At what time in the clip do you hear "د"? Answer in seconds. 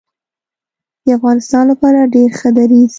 1.03-1.05